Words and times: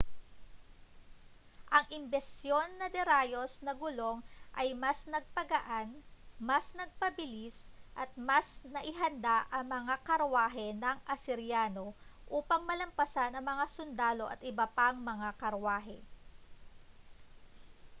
ang 1.75 1.85
imbensyon 1.97 2.65
na 2.81 2.87
de-rayos 2.95 3.51
na 3.65 3.73
gulong 3.81 4.17
ay 4.61 4.69
mas 4.83 4.99
nagpagaan 5.13 5.89
mas 6.49 6.65
nagpabilis 6.79 7.57
at 8.01 8.09
mas 8.29 8.47
naihanda 8.75 9.37
ang 9.55 9.65
mga 9.75 9.95
karwahe 10.07 10.67
ng 10.81 10.97
asiryano 11.13 11.85
upang 12.37 12.61
malampasan 12.69 13.33
ang 13.37 13.45
mga 13.51 13.65
sundalo 13.75 14.25
at 14.33 14.41
iba 14.51 14.65
pang 14.77 14.97
mga 15.11 15.29
karwahe 15.41 15.97